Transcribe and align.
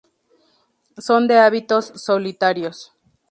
Son 0.97 1.27
de 1.27 1.37
hábitos 1.37 1.91
solitarios. 1.93 2.91